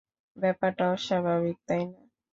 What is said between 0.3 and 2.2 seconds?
ব্যাপারটা অস্বাভাবিক, তাই না?